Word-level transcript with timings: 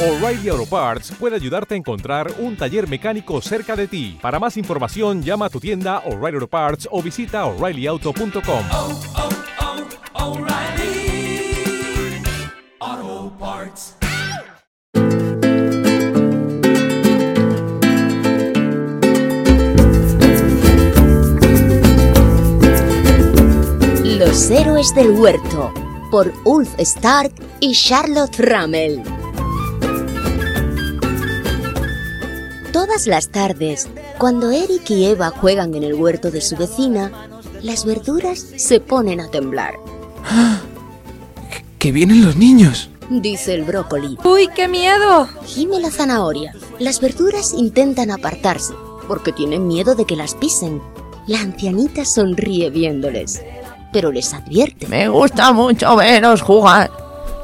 O'Reilly 0.00 0.48
Auto 0.48 0.64
Parts 0.64 1.10
puede 1.18 1.34
ayudarte 1.34 1.74
a 1.74 1.76
encontrar 1.76 2.32
un 2.38 2.56
taller 2.56 2.88
mecánico 2.88 3.40
cerca 3.40 3.74
de 3.74 3.88
ti. 3.88 4.16
Para 4.22 4.38
más 4.38 4.56
información, 4.56 5.24
llama 5.24 5.46
a 5.46 5.50
tu 5.50 5.58
tienda 5.58 6.04
O'Reilly 6.06 6.36
Auto 6.36 6.46
Parts 6.46 6.88
o 6.92 7.02
visita 7.02 7.44
oreillyauto.com. 7.46 8.64
oh, 8.70 9.00
oh, 12.80 13.32
Parts. 13.40 13.96
Los 24.04 24.48
héroes 24.48 24.94
del 24.94 25.10
huerto 25.10 25.74
por 26.12 26.32
Ulf 26.44 26.78
Stark 26.78 27.32
y 27.58 27.74
Charlotte 27.74 28.38
Rammel. 28.38 29.17
Todas 32.72 33.06
las 33.06 33.30
tardes, 33.30 33.88
cuando 34.18 34.50
Eric 34.50 34.90
y 34.90 35.06
Eva 35.06 35.30
juegan 35.30 35.74
en 35.74 35.84
el 35.84 35.94
huerto 35.94 36.30
de 36.30 36.40
su 36.40 36.56
vecina, 36.56 37.10
las 37.62 37.84
verduras 37.84 38.38
se 38.56 38.80
ponen 38.80 39.20
a 39.20 39.30
temblar, 39.30 39.74
¡Que 41.78 41.92
vienen 41.92 42.24
los 42.24 42.36
niños! 42.36 42.90
dice 43.08 43.54
el 43.54 43.64
brócoli. 43.64 44.18
¡Uy, 44.24 44.48
qué 44.54 44.68
miedo! 44.68 45.28
Gime 45.46 45.80
la 45.80 45.90
zanahoria. 45.90 46.52
Las 46.78 47.00
verduras 47.00 47.54
intentan 47.54 48.10
apartarse 48.10 48.74
porque 49.06 49.32
tienen 49.32 49.66
miedo 49.66 49.94
de 49.94 50.04
que 50.04 50.16
las 50.16 50.34
pisen. 50.34 50.82
La 51.26 51.40
ancianita 51.40 52.04
sonríe 52.04 52.68
viéndoles, 52.70 53.42
pero 53.92 54.12
les 54.12 54.34
advierte. 54.34 54.86
Me 54.88 55.08
gusta 55.08 55.52
mucho 55.52 55.96
veros 55.96 56.42
jugar, 56.42 56.90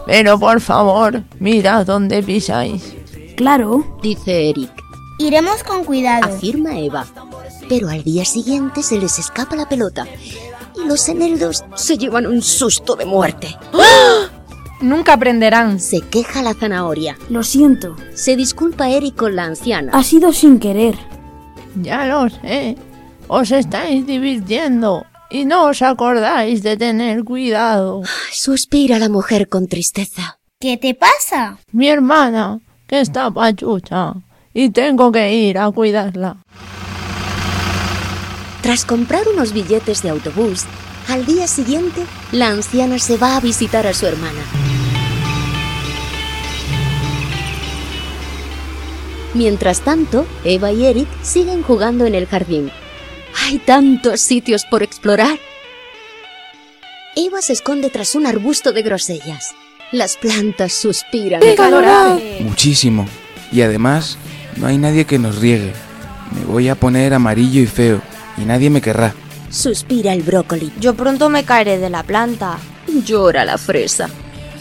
pero 0.06 0.38
por 0.38 0.60
favor, 0.60 1.22
mirad 1.38 1.86
dónde 1.86 2.22
pisáis. 2.22 2.92
Claro, 3.36 3.98
Dice 4.02 4.50
Eric. 4.50 4.83
Iremos 5.18 5.62
con 5.62 5.84
cuidado. 5.84 6.34
afirma 6.34 6.78
Eva. 6.78 7.06
Pero 7.68 7.88
al 7.88 8.02
día 8.02 8.24
siguiente 8.24 8.82
se 8.82 8.98
les 8.98 9.18
escapa 9.18 9.56
la 9.56 9.68
pelota 9.68 10.06
y 10.76 10.86
los 10.86 11.08
eneldos 11.08 11.64
se 11.76 11.96
llevan 11.96 12.26
un 12.26 12.42
susto 12.42 12.96
de 12.96 13.06
muerte. 13.06 13.56
Nunca 14.80 15.14
aprenderán. 15.14 15.80
Se 15.80 16.00
queja 16.00 16.42
la 16.42 16.54
zanahoria. 16.54 17.16
lo 17.30 17.42
siento. 17.42 17.96
Se 18.14 18.36
disculpa 18.36 18.90
Eric 18.90 19.16
con 19.16 19.36
la 19.36 19.44
anciana. 19.44 19.92
Ha 19.94 20.02
sido 20.02 20.32
sin 20.32 20.58
querer. 20.58 20.98
Ya 21.80 22.06
lo 22.06 22.28
sé, 22.28 22.76
os 23.26 23.50
estáis 23.50 24.06
divirtiendo 24.06 25.06
y 25.30 25.44
no 25.44 25.64
os 25.64 25.82
acordáis 25.82 26.62
de 26.62 26.76
tener 26.76 27.24
cuidado. 27.24 28.02
Suspira 28.32 28.98
la 28.98 29.08
mujer 29.08 29.48
con 29.48 29.66
tristeza. 29.66 30.38
¿Qué 30.60 30.76
te 30.76 30.94
pasa? 30.94 31.58
Mi 31.72 31.88
hermana, 31.88 32.60
que 32.86 33.00
está 33.00 33.30
pachucha, 33.30 34.14
y 34.54 34.70
tengo 34.70 35.12
que 35.12 35.34
ir 35.34 35.58
a 35.58 35.70
cuidarla. 35.70 36.36
Tras 38.62 38.86
comprar 38.86 39.28
unos 39.28 39.52
billetes 39.52 40.02
de 40.02 40.08
autobús, 40.08 40.64
al 41.08 41.26
día 41.26 41.46
siguiente 41.46 42.06
la 42.32 42.48
anciana 42.48 42.98
se 42.98 43.18
va 43.18 43.36
a 43.36 43.40
visitar 43.40 43.86
a 43.86 43.92
su 43.92 44.06
hermana. 44.06 44.40
Mientras 49.34 49.80
tanto, 49.80 50.26
Eva 50.44 50.70
y 50.70 50.86
Eric 50.86 51.08
siguen 51.22 51.62
jugando 51.62 52.06
en 52.06 52.14
el 52.14 52.26
jardín. 52.26 52.70
Hay 53.42 53.58
tantos 53.58 54.20
sitios 54.20 54.64
por 54.64 54.84
explorar. 54.84 55.38
Eva 57.16 57.42
se 57.42 57.52
esconde 57.52 57.90
tras 57.90 58.14
un 58.14 58.26
arbusto 58.26 58.72
de 58.72 58.82
grosellas. 58.82 59.54
Las 59.90 60.16
plantas 60.16 60.72
suspiran. 60.72 61.40
Muchísimo. 62.40 63.08
Y 63.52 63.62
además, 63.62 64.18
no 64.56 64.66
hay 64.66 64.78
nadie 64.78 65.04
que 65.04 65.18
nos 65.18 65.38
riegue. 65.38 65.72
Me 66.32 66.44
voy 66.44 66.68
a 66.68 66.74
poner 66.74 67.14
amarillo 67.14 67.60
y 67.60 67.66
feo, 67.66 68.00
y 68.36 68.42
nadie 68.42 68.70
me 68.70 68.80
querrá. 68.80 69.14
Suspira 69.50 70.12
el 70.12 70.22
brócoli. 70.22 70.72
Yo 70.80 70.94
pronto 70.94 71.28
me 71.28 71.44
caeré 71.44 71.78
de 71.78 71.90
la 71.90 72.02
planta. 72.02 72.58
Llora 73.06 73.44
la 73.44 73.58
fresa. 73.58 74.08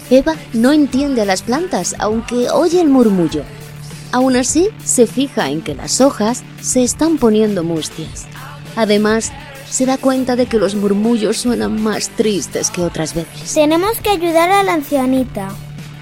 Eva 0.10 0.36
no 0.54 0.72
entiende 0.72 1.22
a 1.22 1.26
las 1.26 1.42
plantas, 1.42 1.96
aunque 2.00 2.50
oye 2.50 2.82
el 2.82 2.90
murmullo. 2.90 3.44
Aún 4.12 4.36
así, 4.36 4.70
se 4.84 5.08
fija 5.08 5.50
en 5.50 5.62
que 5.62 5.74
las 5.74 6.00
hojas 6.00 6.44
se 6.62 6.84
están 6.84 7.18
poniendo 7.18 7.64
mustias. 7.64 8.28
Además, 8.76 9.32
se 9.68 9.88
da 9.88 9.98
cuenta 9.98 10.36
de 10.36 10.46
que 10.46 10.60
los 10.60 10.76
murmullos 10.76 11.38
suenan 11.38 11.82
más 11.82 12.10
tristes 12.10 12.70
que 12.70 12.82
otras 12.82 13.16
veces. 13.16 13.56
Tenemos 13.56 14.00
que 14.04 14.12
ayudar 14.12 14.52
a 14.52 14.64
la 14.64 14.74
ancianita. 14.74 15.50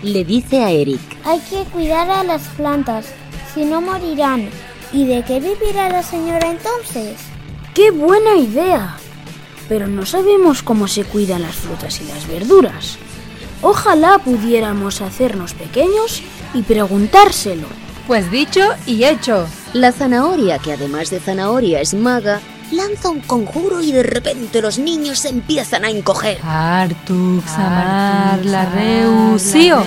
Le 0.03 0.25
dice 0.25 0.61
a 0.61 0.71
Eric, 0.71 0.99
Hay 1.23 1.39
que 1.49 1.63
cuidar 1.71 2.09
a 2.09 2.23
las 2.25 2.41
plantas, 2.57 3.05
si 3.53 3.65
no 3.65 3.81
morirán. 3.81 4.49
¿Y 4.93 5.05
de 5.05 5.23
qué 5.23 5.39
vivirá 5.39 5.89
la 5.89 6.03
señora 6.03 6.49
entonces? 6.49 7.17
¡Qué 7.73 7.91
buena 7.91 8.35
idea! 8.35 8.97
Pero 9.69 9.87
no 9.87 10.05
sabemos 10.05 10.63
cómo 10.63 10.87
se 10.87 11.05
cuidan 11.05 11.43
las 11.43 11.55
frutas 11.55 12.01
y 12.01 12.05
las 12.05 12.27
verduras. 12.27 12.97
Ojalá 13.61 14.17
pudiéramos 14.17 15.01
hacernos 15.01 15.53
pequeños 15.53 16.21
y 16.53 16.63
preguntárselo. 16.63 17.67
Pues 18.07 18.29
dicho 18.31 18.61
y 18.85 19.05
hecho. 19.05 19.47
la 19.73 19.93
zanahoria, 19.93 20.59
que 20.59 20.73
además 20.73 21.09
de 21.09 21.19
zanahoria 21.19 21.79
es 21.79 21.93
maga, 21.93 22.41
lanza 22.71 23.09
un 23.09 23.21
conjuro 23.21 23.81
y 23.81 23.91
de 23.91 24.03
repente 24.03 24.61
los 24.61 24.79
niños 24.79 25.19
se 25.19 25.29
empiezan 25.29 25.85
a 25.85 25.89
encoger. 25.89 26.39
Artux, 26.43 27.49
amar, 27.53 28.43
la 28.45 28.65
reusío. 28.65 29.83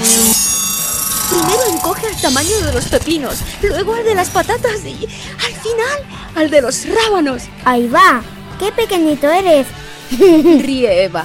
Encoge 1.73 2.07
al 2.07 2.21
tamaño 2.21 2.61
de 2.61 2.73
los 2.73 2.87
pepinos, 2.87 3.39
luego 3.63 3.95
al 3.95 4.05
de 4.05 4.15
las 4.15 4.31
patatas 4.31 4.85
y 4.85 5.07
al 5.45 5.53
final 5.55 6.25
al 6.35 6.51
de 6.51 6.63
los 6.63 6.87
rábanos. 6.87 7.45
Ahí 7.65 7.89
va. 7.89 8.23
¡Qué 8.59 8.73
pequeñito 8.73 9.31
eres! 9.31 9.67
Ríe 10.11 11.05
Eva. 11.05 11.25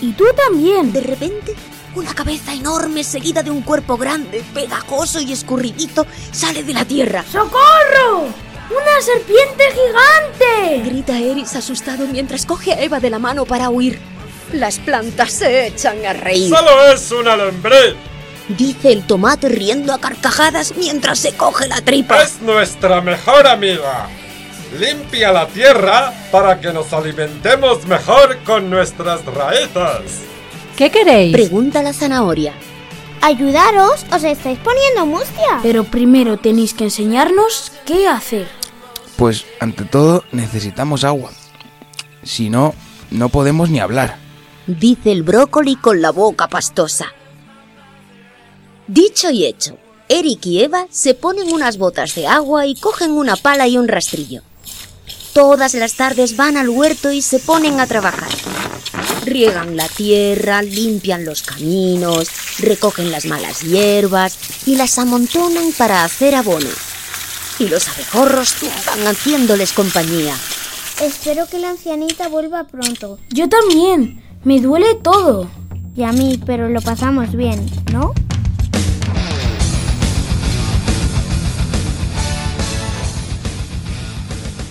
Y 0.00 0.12
tú 0.12 0.24
también. 0.36 0.92
De 0.92 1.00
repente, 1.00 1.54
una 1.94 2.14
cabeza 2.14 2.52
enorme 2.52 3.04
seguida 3.04 3.42
de 3.42 3.50
un 3.50 3.62
cuerpo 3.62 3.96
grande, 3.96 4.44
pegajoso 4.54 5.20
y 5.20 5.32
escurridito 5.32 6.06
sale 6.30 6.62
de 6.62 6.72
la 6.72 6.84
tierra. 6.84 7.24
¡Socorro! 7.30 8.28
¡Una 8.70 9.02
serpiente 9.02 9.64
gigante! 9.72 10.88
Grita 10.88 11.18
Eris 11.18 11.56
asustado 11.56 12.06
mientras 12.06 12.46
coge 12.46 12.72
a 12.72 12.80
Eva 12.80 13.00
de 13.00 13.10
la 13.10 13.18
mano 13.18 13.44
para 13.44 13.70
huir. 13.70 13.98
Las 14.52 14.78
plantas 14.78 15.32
se 15.32 15.66
echan 15.66 16.04
a 16.06 16.12
reír. 16.12 16.54
¡Solo 16.54 16.92
es 16.92 17.10
una 17.10 17.36
lombriz! 17.36 18.09
Dice 18.56 18.92
el 18.92 19.04
tomate 19.04 19.48
riendo 19.48 19.92
a 19.92 20.00
carcajadas 20.00 20.74
mientras 20.76 21.20
se 21.20 21.32
coge 21.34 21.68
la 21.68 21.80
tripa. 21.82 22.20
¡Es 22.20 22.40
nuestra 22.42 23.00
mejor 23.00 23.46
amiga! 23.46 24.08
Limpia 24.78 25.32
la 25.32 25.46
tierra 25.46 26.12
para 26.32 26.60
que 26.60 26.72
nos 26.72 26.92
alimentemos 26.92 27.86
mejor 27.86 28.38
con 28.44 28.68
nuestras 28.68 29.24
raíces. 29.24 30.22
¿Qué 30.76 30.90
queréis? 30.90 31.32
Pregunta 31.32 31.82
la 31.82 31.92
zanahoria. 31.92 32.52
Ayudaros, 33.20 34.04
os 34.12 34.24
estáis 34.24 34.58
poniendo 34.58 35.06
mustia. 35.06 35.60
Pero 35.62 35.84
primero 35.84 36.36
tenéis 36.36 36.74
que 36.74 36.84
enseñarnos 36.84 37.72
qué 37.84 38.08
hacer. 38.08 38.48
Pues, 39.16 39.44
ante 39.60 39.84
todo, 39.84 40.24
necesitamos 40.32 41.04
agua. 41.04 41.30
Si 42.22 42.50
no, 42.50 42.74
no 43.10 43.28
podemos 43.28 43.70
ni 43.70 43.78
hablar. 43.78 44.16
Dice 44.66 45.12
el 45.12 45.22
brócoli 45.22 45.76
con 45.76 46.00
la 46.00 46.10
boca 46.10 46.48
pastosa. 46.48 47.12
Dicho 48.92 49.30
y 49.30 49.46
hecho, 49.46 49.78
Eric 50.08 50.46
y 50.46 50.64
Eva 50.64 50.88
se 50.90 51.14
ponen 51.14 51.52
unas 51.52 51.78
botas 51.78 52.16
de 52.16 52.26
agua 52.26 52.66
y 52.66 52.74
cogen 52.74 53.12
una 53.12 53.36
pala 53.36 53.68
y 53.68 53.78
un 53.78 53.86
rastrillo. 53.86 54.42
Todas 55.32 55.74
las 55.74 55.94
tardes 55.94 56.36
van 56.36 56.56
al 56.56 56.68
huerto 56.68 57.12
y 57.12 57.22
se 57.22 57.38
ponen 57.38 57.78
a 57.78 57.86
trabajar. 57.86 58.32
Riegan 59.24 59.76
la 59.76 59.86
tierra, 59.86 60.60
limpian 60.62 61.24
los 61.24 61.42
caminos, 61.42 62.30
recogen 62.58 63.12
las 63.12 63.26
malas 63.26 63.60
hierbas 63.60 64.36
y 64.66 64.74
las 64.74 64.98
amontonan 64.98 65.70
para 65.78 66.02
hacer 66.02 66.34
abono. 66.34 66.70
Y 67.60 67.68
los 67.68 67.88
abejorros 67.88 68.56
van 68.86 69.06
haciéndoles 69.06 69.72
compañía. 69.72 70.34
Espero 71.00 71.46
que 71.46 71.60
la 71.60 71.70
ancianita 71.70 72.26
vuelva 72.26 72.64
pronto. 72.64 73.20
Yo 73.28 73.48
también. 73.48 74.20
Me 74.42 74.58
duele 74.58 74.96
todo. 74.96 75.48
Y 75.94 76.02
a 76.02 76.10
mí, 76.10 76.40
pero 76.44 76.68
lo 76.68 76.80
pasamos 76.80 77.36
bien, 77.36 77.64
¿no? 77.92 78.14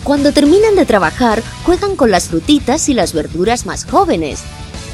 Cuando 0.10 0.32
terminan 0.32 0.74
de 0.76 0.88
trabajar, 0.88 1.44
juegan 1.64 1.96
con 1.96 2.10
las 2.10 2.30
frutitas 2.30 2.90
y 2.90 2.96
las 2.96 3.14
verduras 3.14 3.68
más 3.68 3.86
jóvenes. 3.86 4.40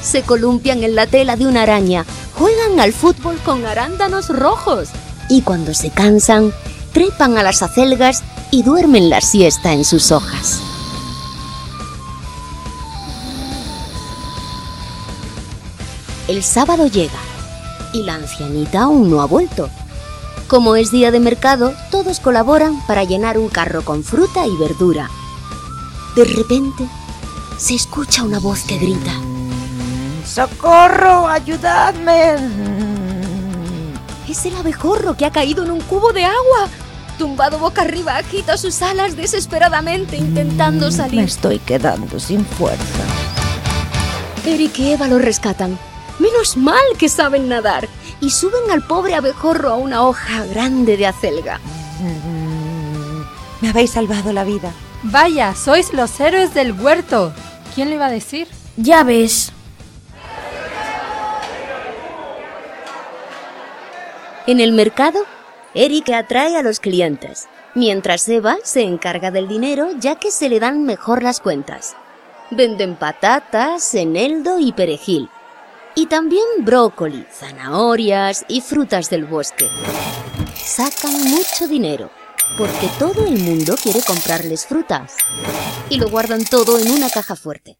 Se 0.01 0.23
columpian 0.23 0.83
en 0.83 0.93
la 0.93 1.07
tela 1.07 1.37
de 1.37 1.47
una 1.47 1.61
araña, 1.61 2.05
juegan 2.33 2.81
al 2.81 2.91
fútbol 2.91 3.37
con 3.45 3.65
arándanos 3.65 4.27
rojos. 4.27 4.89
Y 5.29 5.41
cuando 5.43 5.73
se 5.73 5.89
cansan, 5.89 6.51
trepan 6.91 7.37
a 7.37 7.43
las 7.43 7.63
acelgas 7.63 8.25
y 8.51 8.63
duermen 8.63 9.09
la 9.09 9.21
siesta 9.21 9.71
en 9.71 9.85
sus 9.85 10.11
hojas. 10.11 10.59
El 16.27 16.43
sábado 16.43 16.87
llega 16.87 17.21
y 17.93 18.03
la 18.03 18.15
ancianita 18.15 18.81
aún 18.81 19.09
no 19.09 19.21
ha 19.21 19.27
vuelto. 19.27 19.69
Como 20.47 20.75
es 20.75 20.91
día 20.91 21.09
de 21.11 21.19
mercado, 21.19 21.73
todos 21.89 22.19
colaboran 22.19 22.79
para 22.85 23.03
llenar 23.03 23.37
un 23.39 23.49
carro 23.49 23.83
con 23.83 24.03
fruta 24.03 24.45
y 24.45 24.55
verdura. 24.57 25.09
De 26.15 26.23
repente, 26.23 26.87
se 27.57 27.73
escucha 27.73 28.23
una 28.23 28.39
voz 28.39 28.61
que 28.61 28.77
grita. 28.77 29.11
¡Socorro! 30.25 31.27
¡Ayudadme! 31.27 32.35
Es 34.29 34.45
el 34.45 34.55
abejorro 34.55 35.15
que 35.17 35.25
ha 35.25 35.31
caído 35.31 35.63
en 35.63 35.71
un 35.71 35.81
cubo 35.81 36.13
de 36.13 36.25
agua. 36.25 36.69
Tumbado 37.17 37.57
boca 37.57 37.81
arriba, 37.81 38.17
agita 38.17 38.57
sus 38.57 38.81
alas 38.81 39.15
desesperadamente 39.15 40.17
intentando 40.17 40.87
Me 40.87 40.91
salir. 40.91 41.19
estoy 41.21 41.59
quedando 41.59 42.19
sin 42.19 42.45
fuerza. 42.45 43.03
Eric 44.45 44.77
y 44.79 44.91
Eva 44.91 45.07
lo 45.07 45.17
rescatan. 45.17 45.79
Menos 46.19 46.57
mal 46.57 46.83
que 46.97 47.09
saben 47.09 47.49
nadar. 47.49 47.87
Y 48.21 48.29
suben 48.29 48.71
al 48.71 48.81
pobre 48.81 49.15
abejorro 49.15 49.69
a 49.69 49.75
una 49.75 50.07
hoja 50.07 50.45
grande 50.45 50.97
de 50.97 51.07
acelga. 51.07 51.59
Me 53.61 53.69
habéis 53.69 53.91
salvado 53.91 54.31
la 54.31 54.43
vida. 54.43 54.71
Vaya, 55.03 55.53
sois 55.53 55.93
los 55.93 56.19
héroes 56.19 56.53
del 56.53 56.71
huerto. 56.71 57.33
¿Quién 57.73 57.89
le 57.89 57.95
iba 57.95 58.07
a 58.07 58.11
decir? 58.11 58.47
Ya 58.77 59.03
ves. 59.03 59.51
En 64.47 64.59
el 64.59 64.71
mercado, 64.73 65.25
Eric 65.73 66.09
atrae 66.09 66.55
a 66.55 66.61
los 66.61 66.79
clientes, 66.79 67.47
mientras 67.73 68.29
Eva 68.29 68.57
se 68.63 68.83
encarga 68.83 69.31
del 69.31 69.47
dinero 69.47 69.89
ya 69.99 70.15
que 70.15 70.31
se 70.31 70.49
le 70.49 70.59
dan 70.59 70.85
mejor 70.85 71.23
las 71.23 71.39
cuentas. 71.39 71.95
Venden 72.51 72.95
patatas, 72.95 73.93
eneldo 73.95 74.59
y 74.59 74.71
perejil. 74.71 75.29
Y 75.97 76.07
también 76.07 76.45
brócoli, 76.59 77.25
zanahorias 77.31 78.45
y 78.49 78.59
frutas 78.59 79.09
del 79.09 79.23
bosque. 79.23 79.69
Sacan 80.53 81.13
mucho 81.29 81.69
dinero, 81.69 82.11
porque 82.57 82.89
todo 82.99 83.25
el 83.25 83.39
mundo 83.39 83.75
quiere 83.81 84.01
comprarles 84.05 84.65
frutas. 84.65 85.15
Y 85.89 85.97
lo 85.97 86.09
guardan 86.09 86.43
todo 86.43 86.77
en 86.79 86.91
una 86.91 87.09
caja 87.09 87.37
fuerte. 87.37 87.79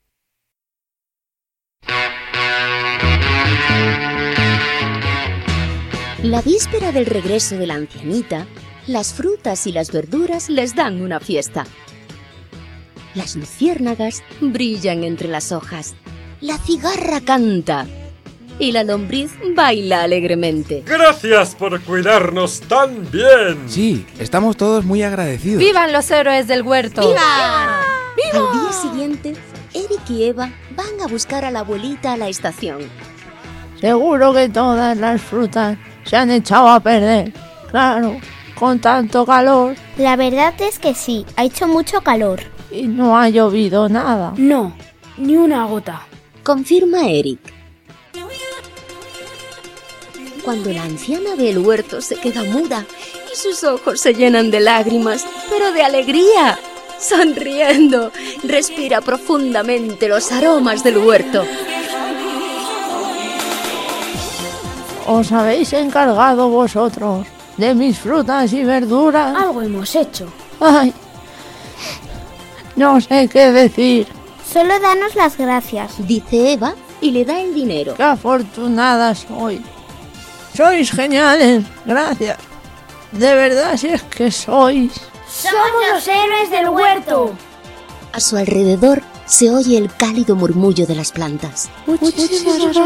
La 6.23 6.41
víspera 6.41 6.93
del 6.93 7.05
regreso 7.05 7.57
de 7.57 7.67
la 7.67 7.75
ancianita, 7.75 8.47
las 8.87 9.13
frutas 9.13 9.67
y 9.67 9.73
las 9.73 9.91
verduras 9.91 10.49
les 10.49 10.73
dan 10.73 11.01
una 11.01 11.19
fiesta. 11.19 11.65
Las 13.13 13.35
luciérnagas 13.35 14.23
brillan 14.39 15.03
entre 15.03 15.27
las 15.27 15.51
hojas. 15.51 15.95
La 16.39 16.57
cigarra 16.57 17.19
canta. 17.19 17.85
Y 18.57 18.71
la 18.71 18.83
lombriz 18.83 19.31
baila 19.53 20.03
alegremente. 20.03 20.83
Gracias 20.85 21.55
por 21.55 21.81
cuidarnos 21.81 22.61
tan 22.61 23.09
bien. 23.11 23.57
Sí, 23.67 24.05
estamos 24.17 24.55
todos 24.55 24.85
muy 24.85 25.03
agradecidos. 25.03 25.59
¡Vivan 25.59 25.91
los 25.91 26.09
héroes 26.09 26.47
del 26.47 26.61
huerto! 26.61 27.01
Al 27.01 28.31
día 28.31 28.71
siguiente, 28.81 29.33
Eric 29.73 30.09
y 30.09 30.23
Eva 30.23 30.51
van 30.75 31.01
a 31.03 31.07
buscar 31.07 31.43
a 31.43 31.51
la 31.51 31.59
abuelita 31.59 32.13
a 32.13 32.17
la 32.17 32.29
estación. 32.29 32.79
Seguro 33.81 34.33
que 34.33 34.47
todas 34.49 34.97
las 34.97 35.21
frutas 35.21 35.77
se 36.05 36.15
han 36.15 36.31
echado 36.31 36.69
a 36.69 36.79
perder. 36.79 37.33
Claro, 37.69 38.17
con 38.57 38.79
tanto 38.79 39.25
calor 39.25 39.75
La 39.97 40.15
verdad 40.15 40.53
es 40.61 40.79
que 40.79 40.93
sí, 40.95 41.25
ha 41.35 41.43
hecho 41.43 41.67
mucho 41.67 42.01
calor. 42.01 42.39
y 42.71 42.83
no 42.87 43.17
ha 43.19 43.27
llovido 43.29 43.89
nada. 43.89 44.33
No, 44.37 44.73
ni 45.17 45.35
una 45.35 45.65
gota. 45.65 46.01
Confirma 46.43 47.09
Eric. 47.09 47.39
Cuando 50.45 50.71
la 50.71 50.83
anciana 50.83 51.33
ve 51.35 51.49
el 51.49 51.57
huerto 51.57 52.01
se 52.01 52.17
queda 52.17 52.43
muda 52.43 52.85
y 53.33 53.35
sus 53.35 53.63
ojos 53.63 53.99
se 53.99 54.13
llenan 54.13 54.51
de 54.51 54.59
lágrimas, 54.59 55.25
pero 55.49 55.71
de 55.71 55.81
alegría. 55.81 56.59
Sonriendo, 56.99 58.11
respira 58.43 59.01
profundamente 59.01 60.07
los 60.07 60.31
aromas 60.31 60.83
del 60.83 60.99
huerto. 60.99 61.43
¿Os 65.07 65.31
habéis 65.31 65.73
encargado 65.73 66.47
vosotros 66.49 67.25
de 67.57 67.73
mis 67.73 67.97
frutas 67.97 68.53
y 68.53 68.63
verduras? 68.63 69.35
Algo 69.35 69.63
hemos 69.63 69.95
hecho. 69.95 70.31
Ay, 70.59 70.93
no 72.75 73.01
sé 73.01 73.27
qué 73.27 73.51
decir. 73.51 74.07
Solo 74.47 74.79
danos 74.79 75.15
las 75.15 75.37
gracias. 75.37 76.07
Dice 76.07 76.53
Eva 76.53 76.75
y 77.01 77.09
le 77.09 77.25
da 77.25 77.41
el 77.41 77.53
dinero. 77.53 77.95
Qué 77.95 78.03
afortunada 78.03 79.15
soy. 79.15 79.59
Sois 80.55 80.89
geniales, 80.89 81.65
gracias. 81.85 82.37
De 83.11 83.35
verdad, 83.35 83.75
si 83.77 83.87
es 83.87 84.03
que 84.03 84.31
sois. 84.31 84.91
¡Somos 85.27 85.67
los 85.91 86.07
héroes 86.07 86.49
del 86.49 86.69
huerto! 86.69 87.33
A 88.13 88.19
su 88.21 88.37
alrededor 88.37 89.01
se 89.25 89.51
oye 89.51 89.77
el 89.77 89.93
cálido 89.93 90.35
murmullo 90.35 90.85
de 90.85 90.95
las 90.95 91.11
plantas. 91.11 91.69
Muchísimas 91.85 92.57
gracias. 92.59 92.85